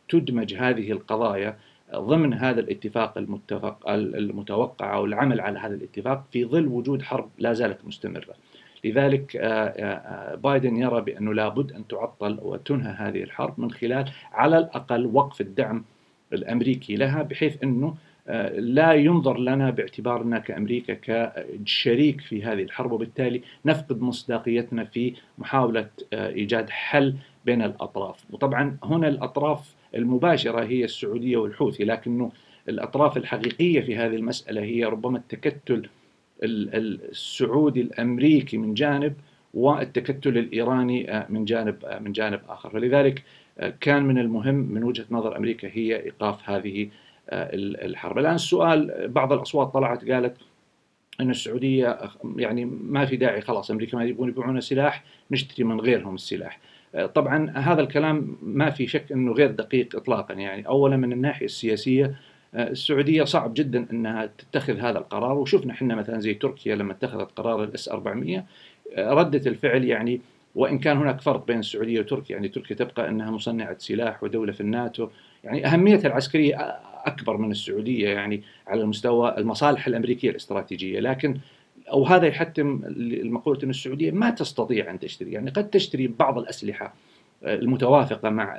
تدمج 0.08 0.54
هذه 0.54 0.92
القضايا 0.92 1.56
ضمن 1.94 2.34
هذا 2.34 2.60
الاتفاق 2.60 3.18
المتفق 3.18 3.88
المتوقع 3.88 4.94
أو 4.94 5.04
العمل 5.04 5.40
على 5.40 5.58
هذا 5.58 5.74
الاتفاق 5.74 6.24
في 6.32 6.44
ظل 6.44 6.66
وجود 6.66 7.02
حرب 7.02 7.28
لا 7.38 7.52
زالت 7.52 7.84
مستمرة. 7.84 8.34
لذلك 8.84 9.36
بايدن 10.42 10.76
يرى 10.76 11.00
بأنه 11.00 11.34
لابد 11.34 11.72
أن 11.72 11.86
تعطل 11.86 12.38
وتنهى 12.42 12.92
هذه 12.92 13.22
الحرب 13.22 13.60
من 13.60 13.70
خلال 13.70 14.10
على 14.32 14.58
الأقل 14.58 15.06
وقف 15.06 15.40
الدعم 15.40 15.84
الأمريكي 16.32 16.96
لها 16.96 17.22
بحيث 17.22 17.62
أنه 17.62 17.94
لا 18.54 18.92
ينظر 18.92 19.38
لنا 19.38 19.70
باعتبارنا 19.70 20.38
كأمريكا 20.38 20.94
كشريك 21.64 22.20
في 22.20 22.44
هذه 22.44 22.62
الحرب 22.62 22.92
وبالتالي 22.92 23.42
نفقد 23.64 24.02
مصداقيتنا 24.02 24.84
في 24.84 25.14
محاولة 25.38 25.88
إيجاد 26.12 26.70
حل 26.70 27.14
بين 27.44 27.62
الأطراف، 27.62 28.24
وطبعا 28.30 28.76
هنا 28.84 29.08
الأطراف 29.08 29.74
المباشرة 29.94 30.64
هي 30.64 30.84
السعودية 30.84 31.36
والحوثي 31.36 31.84
لكنه 31.84 32.32
الأطراف 32.68 33.16
الحقيقية 33.16 33.80
في 33.80 33.96
هذه 33.96 34.14
المسألة 34.16 34.62
هي 34.62 34.84
ربما 34.84 35.18
التكتل 35.18 35.88
السعودي 36.42 37.80
الأمريكي 37.80 38.58
من 38.58 38.74
جانب 38.74 39.14
والتكتل 39.54 40.38
الإيراني 40.38 41.26
من 41.28 41.44
جانب 41.44 42.00
من 42.00 42.12
جانب 42.12 42.40
آخر، 42.48 42.70
فلذلك 42.70 43.22
كان 43.80 44.02
من 44.02 44.18
المهم 44.18 44.54
من 44.54 44.84
وجهة 44.84 45.06
نظر 45.10 45.36
أمريكا 45.36 45.68
هي 45.72 46.04
إيقاف 46.04 46.50
هذه 46.50 46.88
الحرب. 47.32 48.18
الآن 48.18 48.34
السؤال 48.34 49.08
بعض 49.08 49.32
الأصوات 49.32 49.68
طلعت 49.74 50.10
قالت 50.10 50.36
إن 51.20 51.30
السعودية 51.30 51.98
يعني 52.36 52.64
ما 52.64 53.06
في 53.06 53.16
داعي 53.16 53.40
خلاص 53.40 53.70
أمريكا 53.70 53.96
ما 53.96 54.04
يبغون 54.04 54.28
يبيعون 54.28 54.60
سلاح 54.60 55.04
نشتري 55.30 55.64
من 55.64 55.80
غيرهم 55.80 56.14
السلاح. 56.14 56.60
طبعا 57.14 57.50
هذا 57.50 57.80
الكلام 57.80 58.36
ما 58.42 58.70
في 58.70 58.86
شك 58.86 59.12
إنه 59.12 59.32
غير 59.32 59.50
دقيق 59.50 59.96
اطلاقا. 59.96 60.34
يعني 60.34 60.66
اولا 60.66 60.96
من 60.96 61.12
الناحية 61.12 61.46
السياسية 61.46 62.14
السعودية 62.54 63.24
صعب 63.24 63.54
جدا 63.54 63.86
إنها 63.92 64.30
تتخذ 64.38 64.78
هذا 64.80 64.98
القرار. 64.98 65.38
وشفنا 65.38 65.72
إحنا 65.72 65.94
مثلا 65.94 66.20
زي 66.20 66.34
تركيا 66.34 66.76
لما 66.76 66.92
اتخذت 66.92 67.30
قرار 67.36 67.64
الإس 67.64 67.88
400 67.88 68.44
ردة 68.98 69.50
الفعل 69.50 69.84
يعني 69.84 70.20
وإن 70.54 70.78
كان 70.78 70.96
هناك 70.96 71.20
فرق 71.20 71.46
بين 71.46 71.58
السعودية 71.58 72.00
وتركيا 72.00 72.34
يعني 72.36 72.48
تركيا 72.48 72.76
تبقى 72.76 73.08
إنها 73.08 73.30
مصنعة 73.30 73.78
سلاح 73.78 74.22
ودولة 74.22 74.52
في 74.52 74.60
الناتو. 74.60 75.08
يعني 75.44 75.66
أهميتها 75.66 76.08
العسكرية 76.08 76.56
أكبر 77.04 77.36
من 77.36 77.50
السعودية 77.50 78.08
يعني 78.08 78.42
على 78.66 78.82
المستوى 78.82 79.34
المصالح 79.38 79.86
الأمريكية 79.86 80.30
الاستراتيجية. 80.30 81.00
لكن 81.00 81.36
أو 81.92 82.04
هذا 82.04 82.26
يحتم 82.26 82.80
المقولة 82.86 83.58
إن 83.64 83.70
السعودية 83.70 84.10
ما 84.10 84.30
تستطيع 84.30 84.90
أن 84.90 84.98
تشتري 84.98 85.32
يعني 85.32 85.50
قد 85.50 85.70
تشتري 85.70 86.06
بعض 86.06 86.38
الأسلحة 86.38 86.94
المتوافقة 87.44 88.30
مع 88.30 88.58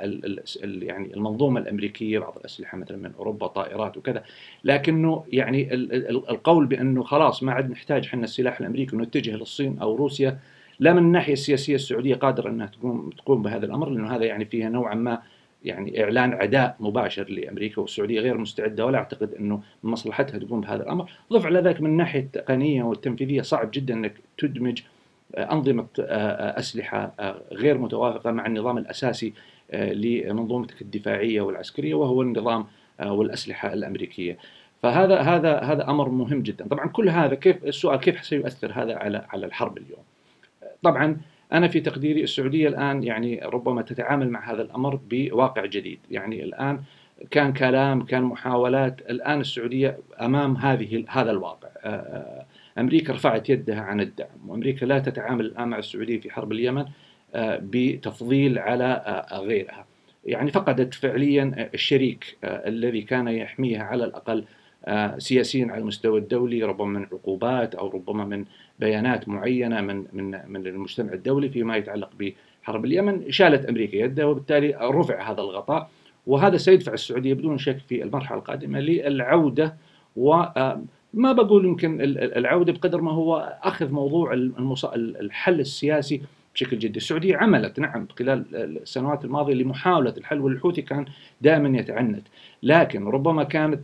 يعني 0.64 1.14
المنظومة 1.14 1.60
الأمريكية 1.60 2.18
بعض 2.18 2.36
الأسلحة 2.38 2.78
مثلا 2.78 2.96
من 2.96 3.12
أوروبا 3.18 3.46
طائرات 3.46 3.96
وكذا. 3.96 4.24
لكنه 4.64 5.24
يعني 5.32 5.74
القول 5.74 6.66
بأنه 6.66 7.02
خلاص 7.02 7.42
ما 7.42 7.52
عاد 7.52 7.70
نحتاج 7.70 8.06
إحنا 8.06 8.24
السلاح 8.24 8.60
الأمريكي 8.60 8.96
ونتجه 8.96 9.36
للصين 9.36 9.78
أو 9.78 9.94
روسيا 9.94 10.38
لا 10.80 10.92
من 10.92 10.98
الناحية 10.98 11.32
السياسية 11.32 11.74
السعودية 11.74 12.14
قادرة 12.14 12.48
إنها 12.50 12.66
تقوم 12.66 13.10
تقوم 13.10 13.42
بهذا 13.42 13.66
الأمر 13.66 13.88
لأنه 13.88 14.16
هذا 14.16 14.24
يعني 14.24 14.44
فيها 14.44 14.68
نوعا 14.68 14.94
ما 14.94 15.22
يعني 15.64 16.04
إعلان 16.04 16.32
عداء 16.32 16.76
مباشر 16.80 17.30
لأمريكا 17.30 17.80
والسعودية 17.80 18.20
غير 18.20 18.38
مستعدة 18.38 18.86
ولا 18.86 18.98
أعتقد 18.98 19.34
إنه 19.34 19.62
مصلحتها 19.84 20.38
تقوم 20.38 20.60
بهذا 20.60 20.82
الأمر، 20.82 21.10
ضف 21.32 21.46
على 21.46 21.60
ذلك 21.60 21.80
من 21.80 21.90
الناحيه 21.90 22.20
التقنيه 22.20 22.82
والتنفيذية 22.82 23.42
صعب 23.42 23.70
جدا 23.70 23.94
إنك 23.94 24.14
تدمج 24.38 24.82
أنظمة 25.36 25.86
أسلحة 25.98 27.12
غير 27.52 27.78
متوافقة 27.78 28.30
مع 28.30 28.46
النظام 28.46 28.78
الأساسي 28.78 29.32
لمنظومتك 29.74 30.82
الدفاعية 30.82 31.40
والعسكرية 31.40 31.94
وهو 31.94 32.22
النظام 32.22 32.66
والأسلحة 33.04 33.72
الأمريكية. 33.72 34.38
فهذا 34.82 35.20
هذا 35.20 35.58
هذا 35.58 35.90
أمر 35.90 36.08
مهم 36.08 36.42
جدا، 36.42 36.68
طبعا 36.68 36.88
كل 36.88 37.08
هذا 37.08 37.34
كيف 37.34 37.64
السؤال 37.64 38.00
كيف 38.00 38.24
سيؤثر 38.24 38.72
هذا 38.74 38.94
على 38.94 39.26
على 39.28 39.46
الحرب 39.46 39.78
اليوم؟ 39.78 40.02
طبعا 40.82 41.16
أنا 41.52 41.68
في 41.68 41.80
تقديري 41.80 42.22
السعودية 42.22 42.68
الآن 42.68 43.02
يعني 43.02 43.40
ربما 43.44 43.82
تتعامل 43.82 44.30
مع 44.30 44.52
هذا 44.52 44.62
الأمر 44.62 45.00
بواقع 45.10 45.66
جديد، 45.66 45.98
يعني 46.10 46.44
الآن 46.44 46.80
كان 47.30 47.52
كلام 47.52 48.02
كان 48.02 48.22
محاولات. 48.22 49.00
الآن 49.00 49.40
السعودية 49.40 49.98
أمام 50.20 50.56
هذه 50.56 51.04
هذا 51.08 51.30
الواقع. 51.30 51.68
أمريكا 52.78 53.12
رفعت 53.12 53.50
يدها 53.50 53.80
عن 53.80 54.00
الدعم 54.00 54.48
وأمريكا 54.48 54.84
لا 54.84 54.98
تتعامل 54.98 55.46
الآن 55.46 55.68
مع 55.68 55.78
السعودية 55.78 56.20
في 56.20 56.30
حرب 56.30 56.52
اليمن 56.52 56.84
بتفضيل 57.36 58.58
على 58.58 59.24
غيرها. 59.32 59.86
يعني 60.24 60.50
فقدت 60.50 60.94
فعليا 60.94 61.70
الشريك 61.74 62.36
الذي 62.44 63.02
كان 63.02 63.28
يحميها 63.28 63.82
على 63.82 64.04
الأقل 64.04 64.44
سياسيا 65.18 65.66
على 65.66 65.80
المستوى 65.80 66.18
الدولي 66.18 66.62
ربما 66.62 66.98
من 66.98 67.06
عقوبات 67.12 67.74
أو 67.74 67.88
ربما 67.88 68.24
من 68.24 68.44
بيانات 68.78 69.28
معينة 69.28 69.80
من 69.80 70.04
من 70.12 70.40
من 70.48 70.66
المجتمع 70.66 71.12
الدولي 71.12 71.48
فيما 71.48 71.76
يتعلق 71.76 72.10
بحرب 72.62 72.84
اليمن. 72.84 73.30
شالت 73.30 73.66
أمريكا 73.66 73.96
يدها 73.96 74.24
وبالتالي 74.24 74.78
رفع 74.82 75.32
هذا 75.32 75.40
الغطاء. 75.40 75.90
وهذا 76.26 76.56
سيدفع 76.56 76.92
السعودية 76.92 77.34
بدون 77.34 77.58
شك 77.58 77.78
في 77.88 78.02
المرحلة 78.02 78.38
القادمة 78.38 78.80
للعودة. 78.80 79.76
و 80.16 80.44
ما 81.14 81.32
بقول 81.32 81.64
يمكن 81.64 82.00
العودة 82.00 82.72
بقدر 82.72 83.00
ما 83.00 83.12
هو 83.12 83.58
أخذ 83.62 83.90
موضوع 83.90 84.32
الحل 84.96 85.60
السياسي 85.60 86.22
بشكل 86.54 86.78
جدي، 86.78 86.96
السعودية 86.96 87.36
عملت 87.36 87.80
نعم 87.80 88.06
خلال 88.18 88.44
السنوات 88.56 89.24
الماضية 89.24 89.54
لمحاولة 89.54 90.14
الحل 90.18 90.40
والحوثي 90.40 90.82
كان 90.82 91.04
دائما 91.40 91.78
يتعنت، 91.78 92.22
لكن 92.62 93.04
ربما 93.04 93.44
كانت 93.44 93.80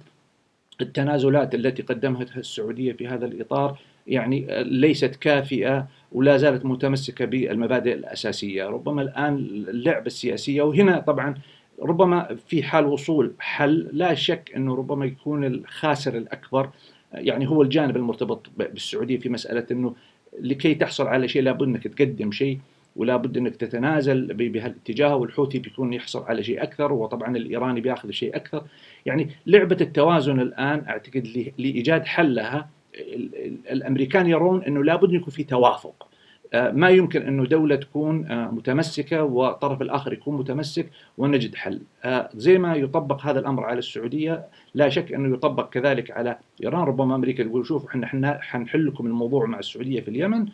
التنازلات 0.81 1.55
التي 1.55 1.83
قدمتها 1.83 2.39
السعودية 2.39 2.93
في 2.93 3.09
هذا 3.09 3.27
الإطار 3.27 3.79
يعني 4.09 4.47
ليست 4.65 5.17
كافئة 5.17 5.89
ولا 6.13 6.37
زالت 6.37 6.65
متمسكة 6.65 7.25
بالمبادئ 7.25 7.95
الأساسية، 7.95 8.65
ربما 8.67 9.03
الآن 9.03 9.35
اللعبه 9.69 10.07
السياسية 10.07 10.63
وهنا 10.63 10.99
طبعا 10.99 11.35
ربما 11.83 12.37
في 12.47 12.63
حال 12.63 12.87
وصول 12.87 13.33
حل 13.39 13.89
لا 13.93 14.15
شك 14.15 14.53
إنه 14.57 14.75
ربما 14.75 15.07
يكون 15.07 15.45
الخاسر 15.45 16.17
الأكبر 16.17 16.71
يعني 17.15 17.49
هو 17.49 17.63
الجانب 17.63 17.97
المرتبط 17.97 18.47
بالسعودية 18.57 19.19
في 19.19 19.29
مسألة 19.29 19.67
إنه 19.71 19.95
لكي 20.41 20.75
تحصل 20.75 21.07
على 21.07 21.29
شيء 21.29 21.43
لابد 21.43 21.63
إنك 21.63 21.85
تقدم 21.85 22.33
شيء 22.33 22.59
ولا 22.97 23.17
بد 23.17 23.37
إنك 23.37 23.57
تتنازل 23.57 24.35
بهالاتجاه 24.35 25.17
والحوثي 25.17 25.59
بيكون 25.59 25.93
يحصل 25.93 26.23
على 26.23 26.43
شيء 26.43 26.63
أكثر 26.63 26.93
وطبعا 26.93 27.37
الإيراني 27.37 27.81
بياخذ 27.81 28.11
شيء 28.11 28.37
أكثر. 28.37 28.65
يعني 29.07 29.31
لعبة 29.47 29.77
التوازن 29.81 30.41
الآن 30.41 30.85
أعتقد 30.89 31.53
لإيجاد 31.59 32.07
حل 32.07 32.35
لها 32.35 32.69
الأمريكان 33.71 34.27
يرون 34.27 34.63
إنه 34.63 34.85
لابد 34.85 35.13
يكون 35.13 35.31
في 35.31 35.45
توافق 35.45 36.09
ما 36.55 36.89
يمكن 36.89 37.23
إنه 37.23 37.45
دولة 37.45 37.77
تكون 37.77 38.27
متمسكة 38.55 39.23
والطرف 39.23 39.83
الآخر 39.83 40.13
يكون 40.13 40.37
متمسك 40.37 40.91
ونجد 41.19 41.55
حل. 41.55 41.81
زي 42.35 42.59
ما 42.59 42.75
يطبق 42.75 43.27
هذا 43.27 43.41
الأمر 43.41 43.65
على 43.65 43.79
السعودية 43.79 44.45
لا 44.75 44.89
شك 44.89 45.13
إنه 45.13 45.35
يطبق 45.35 45.71
كذلك 45.71 46.11
على 46.11 46.39
إيران، 46.63 46.83
ربما 46.83 47.15
أمريكا 47.15 47.45
تقول 47.45 47.67
شوفوا 47.67 48.05
إحنا 48.05 48.39
حنحل 48.43 48.87
لكم 48.87 49.07
الموضوع 49.07 49.47
مع 49.47 49.59
السعودية 49.59 50.01
في 50.01 50.09
اليمن 50.09 50.47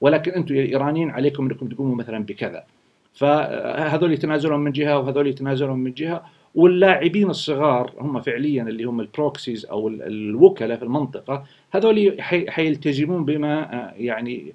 ولكن 0.00 0.30
أنتم 0.30 0.54
الايرانيين 0.54 1.10
عليكم 1.10 1.46
إنكم 1.46 1.68
تقوموا 1.68 1.96
مثلا 1.96 2.24
بكذا. 2.24 2.64
فهذول 3.12 4.12
يتنازلون 4.12 4.60
من 4.60 4.72
جهة 4.72 4.98
وهذول 4.98 5.26
يتنازلون 5.26 5.78
من 5.78 5.92
جهة 5.92 6.24
واللاعبين 6.54 7.30
الصغار 7.30 7.92
هم 7.98 8.20
فعليا 8.20 8.62
اللي 8.62 8.84
هم 8.84 9.00
البروكسيز 9.00 9.66
أو 9.66 9.88
الوكلاء 9.88 10.76
في 10.76 10.82
المنطقة 10.82 11.44
هذول 11.70 12.16
حيلتزمون 12.48 13.24
بما 13.24 13.92
يعني 13.96 14.52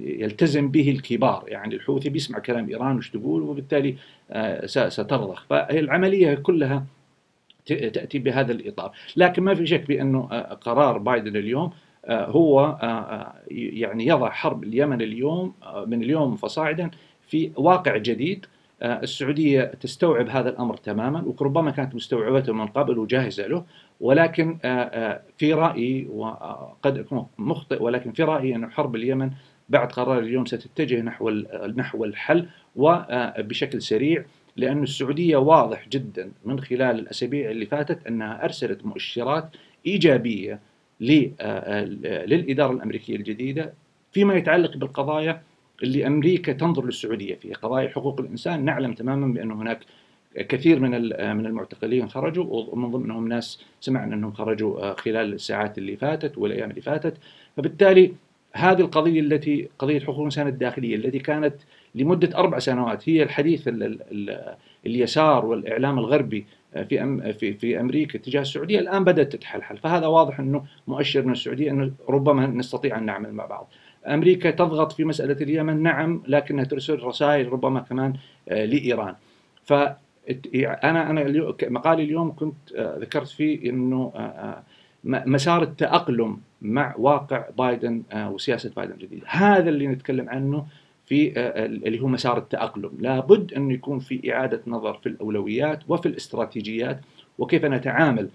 يلتزم 0.00 0.70
به 0.70 0.90
الكبار. 0.90 1.44
يعني 1.48 1.74
الحوثي 1.74 2.08
بيسمع 2.08 2.38
كلام 2.38 2.68
إيران 2.68 2.96
وش 2.96 3.10
تقول 3.10 3.42
وبالتالي 3.42 3.94
سترضخ. 4.66 5.46
فالعملية 5.50 6.34
كلها 6.34 6.84
تأتي 7.66 8.18
بهذا 8.18 8.52
الإطار. 8.52 8.92
لكن 9.16 9.42
ما 9.42 9.54
في 9.54 9.66
شك 9.66 9.88
بأنه 9.88 10.26
قرار 10.60 10.98
بايدن 10.98 11.36
اليوم 11.36 11.70
هو 12.10 12.78
يعني 13.50 14.06
يضع 14.06 14.30
حرب 14.30 14.64
اليمن 14.64 15.02
اليوم 15.02 15.54
من 15.86 16.02
اليوم 16.02 16.36
فصاعدا 16.36 16.90
في 17.28 17.50
واقع 17.56 17.96
جديد 17.96 18.46
السعودية 18.82 19.64
تستوعب 19.64 20.28
هذا 20.28 20.48
الأمر 20.50 20.76
تماما 20.76 21.22
وربما 21.26 21.70
كانت 21.70 21.94
مستوعبته 21.94 22.52
من 22.52 22.66
قبل 22.66 22.98
وجاهزة 22.98 23.46
له 23.46 23.64
ولكن 24.00 24.58
في 25.38 25.52
رأيي 25.52 26.06
وقد 26.12 26.98
أكون 26.98 27.26
مخطئ 27.38 27.82
ولكن 27.82 28.12
في 28.12 28.22
رأيي 28.22 28.56
أن 28.56 28.70
حرب 28.70 28.96
اليمن 28.96 29.30
بعد 29.68 29.92
قرار 29.92 30.18
اليوم 30.18 30.46
ستتجه 30.46 31.00
نحو 31.00 31.30
نحو 31.76 32.04
الحل 32.04 32.46
وبشكل 32.76 33.82
سريع 33.82 34.24
لأن 34.56 34.82
السعودية 34.82 35.36
واضح 35.36 35.88
جدا 35.88 36.32
من 36.44 36.60
خلال 36.60 36.98
الأسابيع 36.98 37.50
اللي 37.50 37.66
فاتت 37.66 38.06
أنها 38.06 38.44
أرسلت 38.44 38.86
مؤشرات 38.86 39.48
إيجابية 39.86 40.60
للإدارة 41.00 42.72
الأمريكية 42.72 43.16
الجديدة 43.16 43.72
فيما 44.12 44.34
يتعلق 44.34 44.76
بالقضايا 44.76 45.42
اللي 45.82 46.06
أمريكا 46.06 46.52
تنظر 46.52 46.84
للسعودية 46.86 47.34
فيها 47.34 47.54
قضايا 47.54 47.88
حقوق 47.88 48.20
الإنسان 48.20 48.64
نعلم 48.64 48.92
تماما 48.92 49.26
بأن 49.34 49.50
هناك 49.50 49.80
كثير 50.36 50.80
من 50.80 50.90
من 51.36 51.46
المعتقلين 51.46 52.08
خرجوا 52.08 52.44
ومن 52.72 52.90
ضمنهم 52.90 53.28
ناس 53.28 53.64
سمعنا 53.80 54.14
أنهم 54.14 54.32
خرجوا 54.32 54.94
خلال 54.94 55.32
الساعات 55.32 55.78
اللي 55.78 55.96
فاتت 55.96 56.38
والأيام 56.38 56.70
اللي 56.70 56.80
فاتت. 56.80 57.14
فبالتالي 57.56 58.12
هذه 58.54 58.80
القضية 58.80 59.20
التي 59.20 59.68
قضية 59.78 60.00
حقوق 60.00 60.18
الإنسان 60.18 60.46
الداخلية 60.46 60.96
التي 60.96 61.18
كانت 61.18 61.54
لمدة 61.94 62.38
أربع 62.38 62.58
سنوات 62.58 63.08
هي 63.08 63.22
الحديث 63.22 63.68
اليسار 64.86 65.46
والإعلام 65.46 65.98
الغربي 65.98 66.46
في 66.72 67.32
في 67.32 67.52
في 67.54 67.80
أمريكا 67.80 68.18
تجاه 68.18 68.40
السعودية 68.40 68.78
الآن 68.78 69.04
بدأت 69.04 69.32
تتحلحل. 69.32 69.78
فهذا 69.78 70.06
واضح 70.06 70.40
أنه 70.40 70.64
مؤشر 70.86 71.22
من 71.22 71.32
السعودية 71.32 71.70
أنه 71.70 71.92
ربما 72.08 72.46
نستطيع 72.46 72.98
أن 72.98 73.04
نعمل 73.06 73.32
مع 73.32 73.46
بعض. 73.46 73.68
أمريكا 74.06 74.50
تضغط 74.50 74.92
في 74.92 75.04
مسألة 75.04 75.36
اليمن 75.40 75.82
نعم 75.82 76.22
لكنها 76.28 76.64
ترسل 76.64 77.02
رسائل 77.02 77.52
ربما 77.52 77.80
كمان 77.80 78.12
لإيران. 78.46 79.14
ف 79.64 79.72
أنا 80.54 81.10
أنا 81.10 81.54
مقالي 81.62 82.02
اليوم 82.02 82.32
كنت 82.36 82.72
ذكرت 82.72 83.28
فيه 83.28 83.70
إنه 83.70 84.12
مسار 85.04 85.62
التأقلم 85.62 86.38
مع 86.62 86.94
واقع 86.98 87.44
بايدن 87.58 88.02
وسياسة 88.14 88.70
بايدن 88.76 88.92
الجديده، 88.92 89.26
هذا 89.26 89.68
اللي 89.68 89.86
نتكلم 89.86 90.28
عنه 90.28 90.66
في 91.06 91.32
اللي 91.86 92.00
هو 92.00 92.06
مسار 92.06 92.38
التأقلم 92.38 92.90
لابد 92.98 93.54
أن 93.54 93.70
يكون 93.70 93.98
في 93.98 94.32
إعادة 94.32 94.62
نظر 94.66 94.94
في 94.94 95.08
الأولويات 95.08 95.80
وفي 95.88 96.06
الاستراتيجيات 96.06 97.00
وكيف 97.38 97.64
نتعامل 97.64 98.28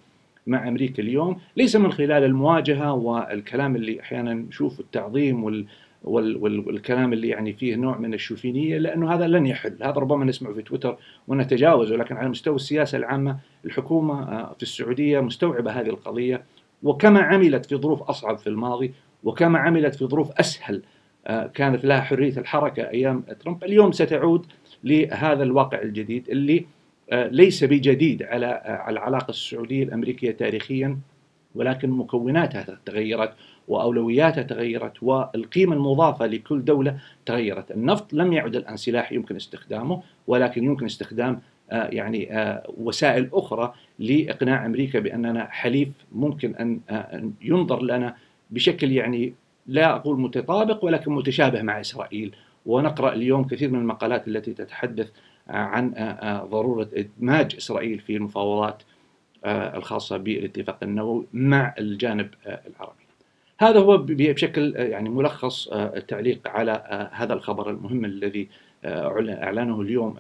مع 0.47 0.67
أمريكا 0.67 1.03
اليوم 1.03 1.37
ليس 1.57 1.75
من 1.75 1.91
خلال 1.91 2.23
المواجهة 2.23 2.93
والكلام 2.93 3.75
اللي 3.75 4.01
أحيانا 4.01 4.33
نشوف 4.33 4.79
التعظيم 4.79 5.43
وال 5.43 5.65
والكلام 6.03 7.13
اللي 7.13 7.27
يعني 7.27 7.53
فيه 7.53 7.75
نوع 7.75 7.97
من 7.97 8.13
الشوفينية 8.13 8.77
لأنه 8.77 9.13
هذا 9.13 9.27
لن 9.27 9.45
يحل 9.45 9.77
هذا 9.81 9.91
ربما 9.91 10.25
نسمعه 10.25 10.53
في 10.53 10.61
تويتر 10.61 10.97
ونتجاوزه 11.27 11.95
لكن 11.95 12.15
على 12.15 12.29
مستوى 12.29 12.55
السياسة 12.55 12.97
العامة 12.97 13.37
الحكومة 13.65 14.45
في 14.53 14.63
السعودية 14.63 15.19
مستوعبة 15.19 15.71
هذه 15.71 15.89
القضية 15.89 16.43
وكما 16.83 17.19
عملت 17.19 17.65
في 17.65 17.75
ظروف 17.75 18.01
أصعب 18.01 18.37
في 18.37 18.47
الماضي 18.47 18.93
وكما 19.23 19.59
عملت 19.59 19.95
في 19.95 20.05
ظروف 20.05 20.31
أسهل 20.31 20.81
كانت 21.53 21.85
لها 21.85 22.01
حرية 22.01 22.37
الحركة 22.37 22.89
أيام 22.89 23.23
ترامب، 23.39 23.63
اليوم 23.63 23.91
ستعود 23.91 24.45
لهذا 24.83 25.43
الواقع 25.43 25.81
الجديد 25.81 26.29
اللي 26.29 26.65
ليس 27.13 27.63
بجديد 27.63 28.23
على 28.23 28.83
العلاقة 28.87 29.29
السعودية 29.29 29.83
الأمريكية 29.83 30.31
تاريخيا 30.31 30.97
ولكن 31.55 31.89
مكوناتها 31.89 32.79
تغيرت 32.85 33.33
وأولوياتها 33.67 34.43
تغيرت 34.43 35.03
والقيمة 35.03 35.75
المضافة 35.75 36.25
لكل 36.25 36.65
دولة 36.65 36.97
تغيرت، 37.25 37.71
النفط 37.71 38.13
لم 38.13 38.33
يعد 38.33 38.55
الآن 38.55 38.77
سلاح 38.77 39.11
يمكن 39.11 39.35
استخدامه 39.35 40.01
ولكن 40.27 40.63
يمكن 40.63 40.85
استخدام 40.85 41.41
يعني 41.71 42.29
وسائل 42.77 43.29
أخرى 43.33 43.73
لإقناع 43.99 44.65
أمريكا 44.65 44.99
بأننا 44.99 45.47
حليف 45.51 45.89
ممكن 46.11 46.55
أن 46.55 46.79
ينظر 47.41 47.83
لنا 47.83 48.15
بشكل 48.49 48.91
يعني 48.91 49.33
لا 49.67 49.95
أقول 49.95 50.19
متطابق 50.19 50.85
ولكن 50.85 51.11
متشابه 51.11 51.61
مع 51.61 51.81
إسرائيل. 51.81 52.35
ونقرأ 52.65 53.13
اليوم 53.13 53.43
كثير 53.43 53.71
من 53.71 53.79
المقالات 53.79 54.27
التي 54.27 54.53
تتحدث 54.53 55.11
عن 55.49 55.93
ضرورة 56.51 56.89
إدماج 56.93 57.55
إسرائيل 57.55 57.99
في 57.99 58.15
المفاوضات 58.15 58.83
الخاصة 59.45 60.17
بالاتفاق 60.17 60.77
النووي 60.83 61.25
مع 61.33 61.73
الجانب 61.79 62.29
العربي. 62.45 63.03
هذا 63.59 63.79
هو 63.79 63.97
بشكل 63.97 64.73
يعني 64.75 65.09
ملخص 65.09 65.67
التعليق 65.67 66.47
على 66.47 67.09
هذا 67.11 67.33
الخبر 67.33 67.69
المهم 67.69 68.05
الذي 68.05 68.47
أعلنه 68.85 69.81
اليوم 69.81 70.15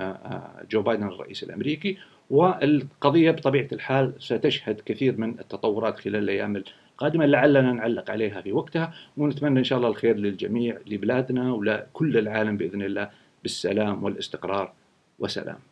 جو 0.71 0.81
بايدن 0.81 1.07
الرئيس 1.07 1.43
الأمريكي. 1.43 1.97
والقضية 2.29 3.31
بطبيعة 3.31 3.67
الحال 3.71 4.13
ستشهد 4.19 4.81
كثير 4.85 5.17
من 5.17 5.29
التطورات 5.29 5.99
خلال 5.99 6.15
الأيام 6.15 6.63
قادما 6.97 7.23
لعلنا 7.23 7.71
نعلق 7.71 8.11
عليها 8.11 8.41
في 8.41 8.51
وقتها. 8.51 8.93
ونتمنى 9.17 9.59
إن 9.59 9.63
شاء 9.63 9.77
الله 9.77 9.89
الخير 9.89 10.15
للجميع 10.15 10.77
لبلادنا 10.87 11.53
ولكل 11.53 12.17
العالم 12.17 12.57
بإذن 12.57 12.81
الله 12.81 13.09
بالسلام 13.43 14.03
والإستقرار. 14.03 14.73
وسلام. 15.19 15.66